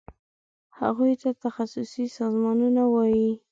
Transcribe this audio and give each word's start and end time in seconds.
هغوی 0.79 1.13
ته 1.21 1.29
تخصصي 1.43 2.05
سازمانونه 2.17 2.83
وایي. 2.93 3.31